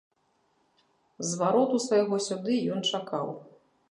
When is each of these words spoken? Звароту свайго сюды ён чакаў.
Звароту 1.33 1.75
свайго 1.85 2.15
сюды 2.27 2.55
ён 2.77 2.83
чакаў. 3.01 3.27